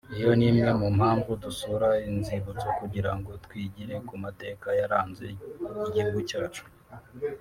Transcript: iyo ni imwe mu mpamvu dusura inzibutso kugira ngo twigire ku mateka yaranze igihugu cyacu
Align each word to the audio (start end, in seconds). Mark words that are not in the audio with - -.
iyo 0.17 0.31
ni 0.39 0.45
imwe 0.49 0.71
mu 0.81 0.87
mpamvu 0.97 1.31
dusura 1.43 1.87
inzibutso 2.07 2.67
kugira 2.79 3.11
ngo 3.17 3.29
twigire 3.43 3.95
ku 4.07 4.13
mateka 4.23 4.67
yaranze 4.79 5.25
igihugu 5.85 6.19
cyacu 6.29 6.63